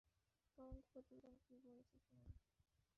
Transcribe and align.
তদন্ত 0.57 0.85
প্রতিবেদন 0.93 1.35
কী 1.45 1.55
বলছে 1.65 1.97
শুনুন। 1.99 2.33